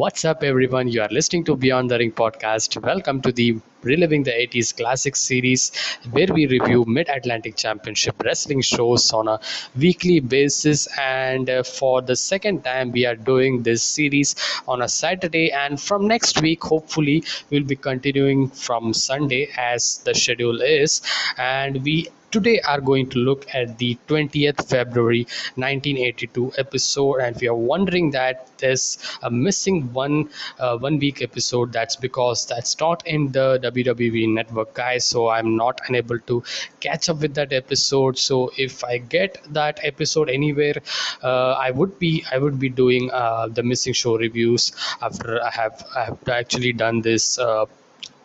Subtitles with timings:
[0.00, 0.88] What's up, everyone?
[0.88, 2.82] You are listening to Beyond the Ring podcast.
[2.82, 5.72] Welcome to the Reliving the 80s Classics series,
[6.10, 9.38] where we review Mid Atlantic Championship wrestling shows on a
[9.76, 10.88] weekly basis.
[10.98, 14.36] And uh, for the second time, we are doing this series
[14.66, 15.52] on a Saturday.
[15.52, 21.02] And from next week, hopefully, we'll be continuing from Sunday as the schedule is.
[21.36, 25.26] And we today are going to look at the 20th February
[25.56, 31.72] 1982 episode and we are wondering that there's a missing one uh, one week episode
[31.72, 35.06] that's because that's not in the WWE network guys.
[35.06, 36.42] So I'm not unable to
[36.80, 38.18] catch up with that episode.
[38.18, 40.74] So if I get that episode anywhere
[41.22, 45.50] uh, I would be I would be doing uh, the missing show reviews after I
[45.50, 47.66] have I have actually done this uh,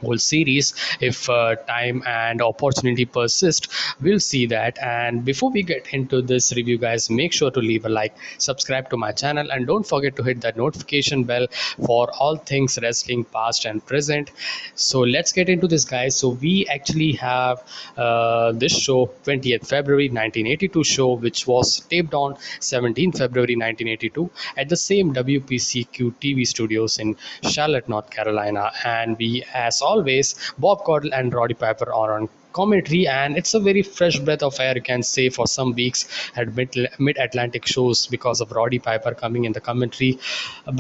[0.02, 3.68] whole series if uh, time and opportunity persist
[4.02, 4.78] we'll see that.
[4.82, 8.90] And before we get into this review guys make sure to leave a like subscribe
[8.90, 11.48] to my channel and don't forget to hit that notification bell
[11.86, 14.32] for all things wrestling past and present.
[14.76, 16.16] So let's get into this guys.
[16.16, 17.64] So we actually have
[17.98, 24.70] uh, this show 20th february 1982 show which was taped on 17th february 1982 at
[24.70, 28.72] the same wpcq tv studios in charlotte north carolina.
[28.84, 33.62] And we as always, Bob Caudle and Roddy Piper are on commentary and it's a
[33.70, 36.02] very fresh breath of air you can say for some weeks
[36.36, 36.76] at mid,
[37.08, 40.20] mid-atlantic shows because of roddy piper coming in the commentary.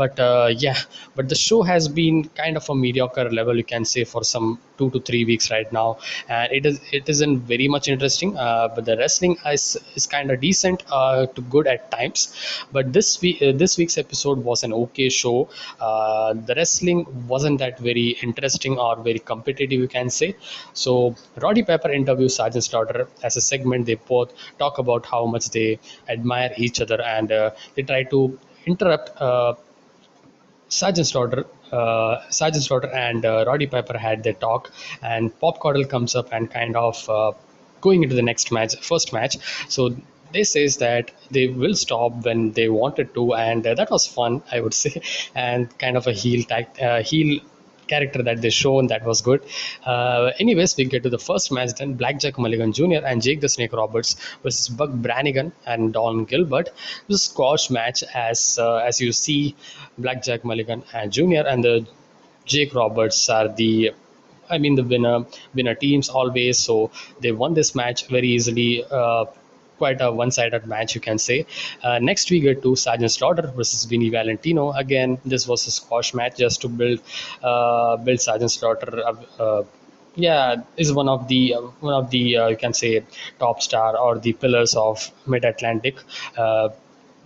[0.01, 0.77] But uh, yeah
[1.15, 4.59] but the show has been kind of a mediocre level you can say for some
[4.77, 5.97] two to three weeks right now.
[6.29, 10.31] And it is it isn't very much interesting uh, but the wrestling is, is kind
[10.31, 12.21] of decent uh, to good at times.
[12.71, 15.49] But this week uh, this week's episode was an okay show.
[15.79, 20.35] Uh, the wrestling wasn't that very interesting or very competitive you can say.
[20.73, 23.85] So roddy Piper interviews Sergeant Slaughter as a segment.
[23.85, 28.39] They both talk about how much they admire each other and uh, they try to
[28.65, 29.55] interrupt uh,
[30.69, 31.45] Sergeant Slaughter.
[31.71, 32.21] Uh,
[32.93, 37.09] and uh, Roddy Piper had their talk, and Bob Caudle comes up and kind of
[37.09, 37.31] uh,
[37.81, 39.37] going into the next match, first match.
[39.67, 39.95] So
[40.31, 44.41] they says that they will stop when they wanted to and uh, that was fun
[44.51, 45.01] i would say
[45.33, 46.65] and kind of a heel tag
[47.05, 47.39] heel
[47.87, 49.41] character that they show and that was good.
[49.85, 53.49] Uh, anyways we get to the first match then blackjack mulligan jr and jake the
[53.49, 56.69] snake roberts versus buck brannigan and don gilbert.
[57.09, 59.55] A squash match as uh, as you see
[59.97, 61.85] blackjack mulligan and jr and the
[62.45, 63.91] jake roberts are the
[64.49, 66.57] I mean the winner winner teams always.
[66.59, 69.25] So they won this match very easily uh,
[69.77, 71.45] quite a one-sided match you can say.
[71.83, 74.71] Uh, next we get to sergeant slaughter versus vinny valentino.
[74.71, 76.99] Again this was a squash match just to build
[77.43, 79.63] uh, build sergeant slaughter uh, uh
[80.15, 83.03] yeah is one of the uh, one of the uh, you can say
[83.39, 85.97] top star or the pillars of mid-atlantic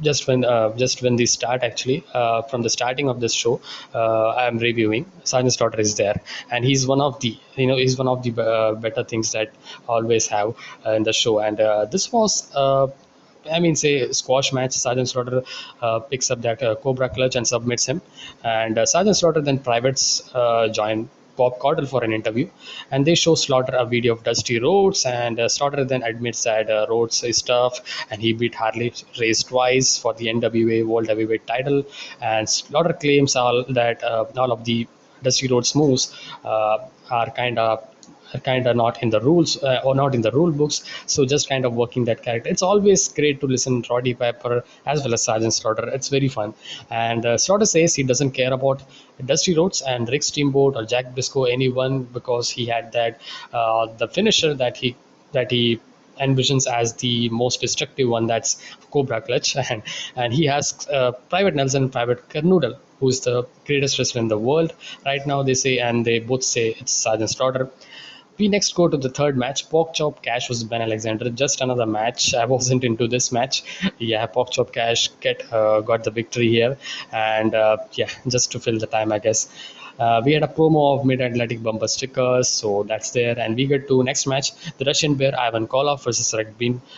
[0.02, 3.60] just when uh, just when they start actually uh, from the starting of this show
[3.94, 5.06] uh, i am reviewing.
[5.24, 6.22] Sergeant Slaughter is there.
[6.52, 9.54] And he's one of the you know he's one of the uh, better things that
[9.88, 10.56] always have
[10.86, 11.40] uh, in the show.
[11.40, 12.52] And uh, this was
[13.52, 14.74] I mean, say squash match.
[14.74, 15.44] Sergeant Slaughter
[16.10, 18.02] picks up that Cobra clutch and submits him,
[18.44, 20.30] and Sergeant Slaughter then privates
[20.72, 21.10] join
[21.40, 22.48] Bob Caudle for an interview,
[22.92, 26.70] and they show Slaughter a video of Dusty Rhodes, and uh, Slaughter then admits that
[26.70, 27.80] uh, Rhodes is tough,
[28.10, 31.84] and he beat Harley Race twice for the NWA World Heavyweight title,
[32.22, 34.88] and Slaughter claims all that uh, all of the
[35.24, 36.04] Dusty Rhodes moves
[36.46, 36.78] uh,
[37.10, 37.86] are kind of
[38.44, 40.84] kind of not in the rules uh, or not in the rule books.
[41.06, 42.50] So just kind of working that character.
[42.50, 45.88] It's always great to listen to roddy piper as well as sergeant slaughter.
[45.90, 46.54] It's very fun.
[46.90, 48.84] And uh, slaughter says he doesn't care about
[49.26, 53.20] dusty rhodes and rick steamboat or jack briscoe anyone because he had that
[53.54, 54.96] uh, the finisher that he
[55.34, 55.80] that he
[56.20, 58.62] envisions as the most destructive one that's
[58.92, 59.56] cobra clutch.
[59.70, 59.84] And
[60.16, 64.74] and he has uh, private nelson private kernodle who's the greatest wrestler in the world
[65.06, 67.70] right now they say and they both say it's sergeant slaughter
[68.40, 69.70] we next go to the third match.
[69.70, 71.30] Pork Chop Cash was Ben Alexander.
[71.30, 72.34] Just another match.
[72.34, 73.64] I wasn't into this match.
[73.98, 76.78] Yeah, Pork Chop Cash get uh, got the victory here,
[77.12, 79.50] and uh, yeah, just to fill the time, I guess.
[80.00, 83.38] Uh, we had a promo of Mid Atlantic bumper stickers, so that's there.
[83.38, 86.54] And we get to next match: the Russian Bear Ivan Koloff versus Rick,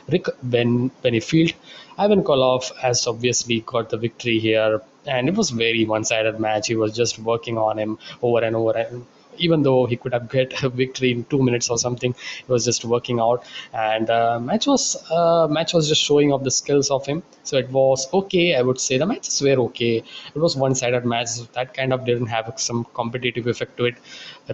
[0.10, 1.54] Rick ben, Benefield.
[1.98, 6.68] Ivan Koloff has obviously got the victory here, and it was very one-sided match.
[6.68, 9.06] He was just working on him over and over and
[9.48, 12.16] even though he could have get a victory in two minutes or something
[12.46, 13.44] he was just working out.
[13.74, 17.24] And uh, match was uh, match was just showing off the skills of him.
[17.44, 18.98] So it was okay i would say.
[18.98, 20.04] The matches were okay.
[20.36, 21.30] It was one-sided match.
[21.54, 23.96] That kind of didn't have some competitive effect to it.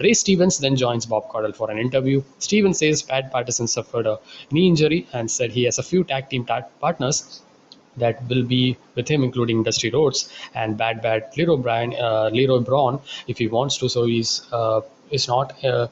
[0.02, 2.24] Ray stevens then joins bob caudle for an interview.
[2.40, 4.20] Stevens says pat patterson suffered a
[4.52, 7.42] knee injury and said he has a few tag team partners
[7.98, 12.60] that will be with him, including Dusty Rhodes and Bad Bad Leroy Brian, uh, Leroy
[12.60, 13.90] Brown, if he wants to.
[13.90, 15.64] So he's uh, is not.
[15.64, 15.88] Uh,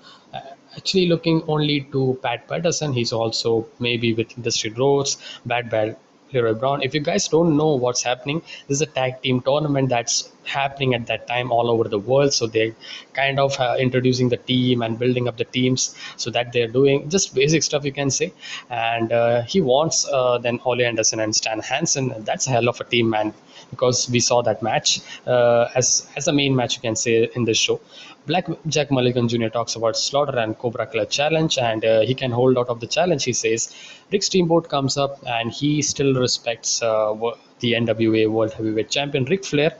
[0.78, 2.94] actually looking only to Pat Patterson.
[2.94, 5.98] He's also maybe with Dusty Rhodes, Bad Bad
[6.36, 10.94] If you guys don't know what's happening, this is a tag team tournament that's happening
[10.94, 12.34] at that time all over the world.
[12.34, 12.76] So they're
[13.14, 17.10] kind of uh, introducing the team and building up the teams so that they're doing
[17.10, 18.34] just basic stuff, you can say.
[18.70, 22.14] And uh, he wants uh, then Ole Anderson and Stan Hansen.
[22.20, 23.34] That's a hell of a team, man
[23.70, 27.46] because we saw that match uh, as as a main match you can say in
[27.46, 27.80] this show
[28.28, 29.50] Black Jack Mulligan Jr.
[29.50, 32.88] talks about Slaughter and Cobra Clutch challenge, and uh, he can hold out of the
[32.88, 33.24] challenge.
[33.24, 33.74] He says
[34.12, 37.14] Rick Steamboat comes up, and he still respects uh,
[37.60, 39.78] the NWA World Heavyweight Champion Ric Flair.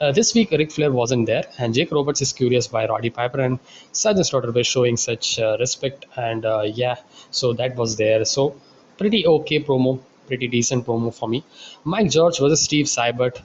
[0.00, 3.40] Uh, this week, Ric Flair wasn't there, and Jake Roberts is curious why Roddy Piper
[3.40, 3.60] and
[3.92, 6.04] Sergeant Slaughter were showing such uh, respect.
[6.16, 6.96] And uh, yeah,
[7.30, 8.24] so that was there.
[8.24, 8.56] So
[8.98, 11.44] pretty okay promo, pretty decent promo for me.
[11.84, 13.40] Mike George versus Steve Seibert.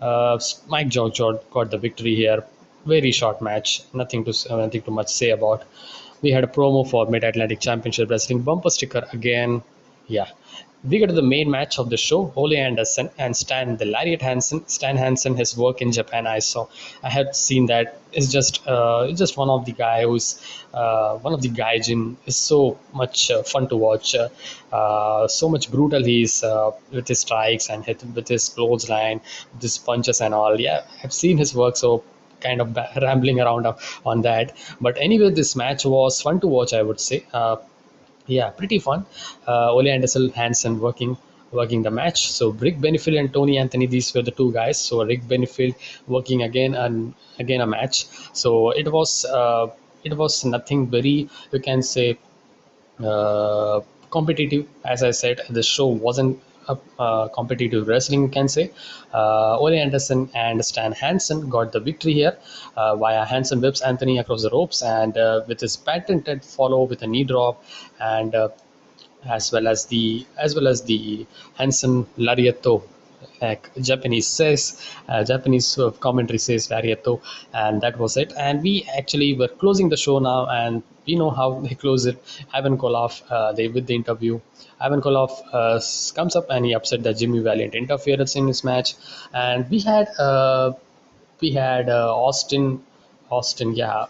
[0.00, 0.38] Uh,
[0.68, 2.44] Mike George got the victory here
[2.86, 3.82] very short match.
[3.92, 5.64] Nothing to nothing too much say about.
[6.22, 9.62] We had a promo for Mid Atlantic Championship Wrestling bumper sticker again.
[10.06, 10.28] Yeah.
[10.82, 12.32] We get to the main match of the show.
[12.36, 14.66] Ole Anderson and Stan the Lariat Hansen.
[14.66, 16.68] Stan Hansen, his work in Japan, I saw.
[17.02, 17.98] I had seen that.
[18.12, 20.40] It's just, uh, just one of the guy who's,
[20.72, 24.16] uh, one of the gaijin is so much uh, fun to watch.
[24.72, 29.20] Uh, so much brutal he is uh, with his strikes and hit, with his clothesline,
[29.52, 30.58] with his punches and all.
[30.58, 31.76] Yeah, I've seen his work.
[31.76, 32.02] So
[32.40, 33.66] kind of rambling around
[34.06, 34.56] on that.
[34.80, 37.24] But anyway, this match was fun to watch, I would say.
[37.32, 37.56] Uh,
[38.30, 39.06] yeah, pretty fun.
[39.46, 41.16] Uh, Ole Anderson Hansen working
[41.52, 42.30] working the match.
[42.32, 44.78] So Rick Benefield and Tony Anthony, these were the two guys.
[44.78, 45.74] So Rick Benefield
[46.06, 48.06] working again and again a match.
[48.32, 49.68] So it was uh,
[50.04, 52.18] it was nothing very you can say
[53.02, 53.80] uh,
[54.10, 54.66] competitive.
[54.84, 56.40] As I said, the show wasn't
[56.98, 58.70] uh, competitive wrestling, you can say.
[59.12, 62.36] Uh, Ole Anderson and Stan Hansen got the victory here
[62.76, 65.14] uh, via Hansen whips Anthony across the ropes and
[65.48, 67.64] with his patented follow with a knee drop
[67.98, 68.34] and
[69.24, 71.26] as well as the as well as the
[71.58, 72.82] Hansen lariato
[73.40, 77.20] like Japanese says, uh, Japanese uh, commentary says Lariato,
[77.52, 78.32] and that was it.
[78.36, 82.22] And we actually were closing the show now, and we know how they close it.
[82.52, 84.40] Ivan Koloff, uh, they with the interview.
[84.80, 85.80] Ivan Koloff uh,
[86.14, 88.94] comes up and he upset that Jimmy Valiant interference in his match,
[89.34, 90.72] and we had uh,
[91.40, 92.82] we had uh, Austin,
[93.30, 94.06] Austin, yeah,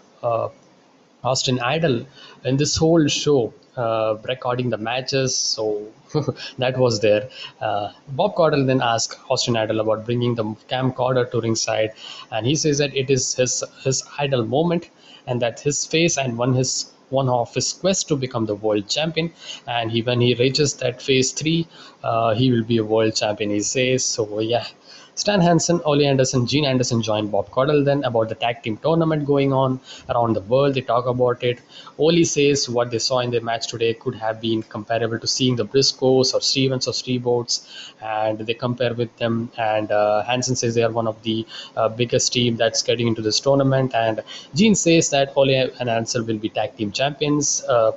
[1.23, 2.05] Austin Idol
[2.43, 5.35] in this whole show uh, recording the matches.
[5.35, 5.87] So
[6.57, 7.29] that was there.
[7.59, 11.91] Uh, Bob Caudle then asked Austin Idol about bringing the camcorder to ringside,
[12.31, 14.89] and he says that it is his his idol moment,
[15.27, 18.87] and that his face and one his one of his quest to become the world
[18.87, 19.31] champion.
[19.67, 21.67] And he when he reaches that phase three,
[22.03, 23.49] uh, he will be a world champion.
[23.51, 24.39] He says so.
[24.39, 24.65] Yeah,
[25.15, 29.25] Stan Hansen, Ole Anderson, Gene Anderson joined Bob Caudle then about the tag team tournament
[29.25, 29.79] going on
[30.09, 30.73] around the world.
[30.73, 31.59] They talk about it.
[31.97, 35.55] Ole says what they saw in their match today could have been comparable to seeing
[35.55, 39.51] the Briscoes or Stevens or Steamboats, and they compare with them.
[39.57, 43.21] And uh, Hansen says they are one of the uh, biggest team that's getting into
[43.21, 43.93] this tournament.
[43.93, 44.21] And
[44.55, 47.63] Gene says that Ole and Ansel will be tag team champions.
[47.67, 47.91] Uh,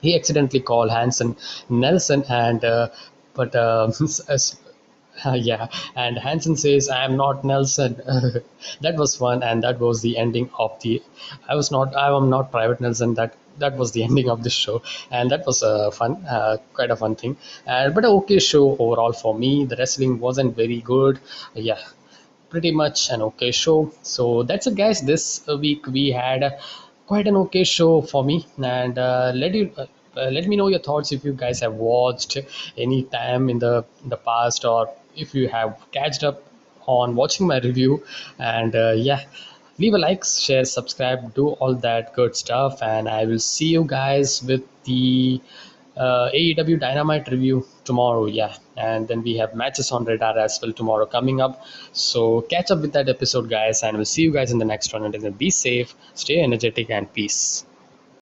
[0.00, 1.36] he accidentally called Hansen
[1.68, 2.88] Nelson and uh,
[3.34, 3.90] but Uh,
[5.34, 7.96] yeah, and Hansen says, "I am not Nelson."
[8.80, 11.02] that was fun, and that was the ending of the.
[11.48, 11.94] I was not.
[11.96, 13.14] I am not Private Nelson.
[13.14, 16.90] That that was the ending of the show, and that was a fun, uh, quite
[16.90, 17.36] a fun thing.
[17.66, 19.64] And but a okay show overall for me.
[19.64, 21.20] The wrestling wasn't very good.
[21.54, 21.78] Yeah,
[22.50, 23.92] pretty much an okay show.
[24.02, 25.02] So that's it, guys.
[25.02, 26.58] This week we had
[27.06, 29.70] quite an okay show for me, and uh, let you.
[29.76, 32.36] Uh, uh, let me know your thoughts if you guys have watched
[32.76, 36.42] any time in the in the past or if you have catched up
[36.86, 38.02] on watching my review
[38.38, 39.24] and uh, yeah
[39.78, 43.84] leave a like share subscribe do all that good stuff and i will see you
[43.84, 45.40] guys with the
[45.96, 48.26] uh, AEW Dynamite review tomorrow.
[48.26, 51.66] Yeah, and then we have matches on radar as well tomorrow coming up.
[51.92, 54.92] So catch up with that episode, guys, and we'll see you guys in the next
[54.92, 55.04] one.
[55.04, 57.66] And then be safe, stay energetic, and peace.